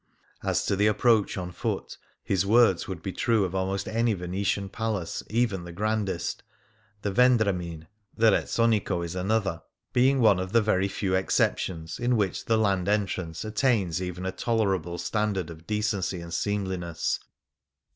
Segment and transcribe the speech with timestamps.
[0.41, 4.67] As to the approach on foot, his words would be true of almost any Venetian
[4.67, 6.41] palace, even the grandest;
[7.03, 7.85] the Vendramin*
[9.93, 14.31] being one of the very few exceptions in which the land entrance attains even a
[14.31, 17.19] tolerable standard of decency and seemliness.